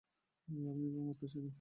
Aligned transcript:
আমি 0.47 0.83
এভাবে 0.83 0.99
মরতে 0.99 1.25
চাই 1.31 1.41
না! 1.43 1.49